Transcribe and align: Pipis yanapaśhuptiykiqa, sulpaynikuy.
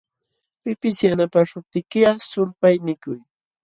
Pipis 0.61 0.97
yanapaśhuptiykiqa, 1.07 2.11
sulpaynikuy. 2.29 3.19